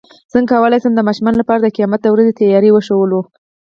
څنګه 0.33 0.49
کولی 0.59 0.77
شم 0.83 0.93
د 0.95 1.01
ماشومانو 1.07 1.39
لپاره 1.41 1.59
د 1.61 1.67
قیامت 1.75 1.99
د 2.03 2.07
ورځې 2.13 2.37
تیاري 2.39 2.69
ښوول 2.87 3.11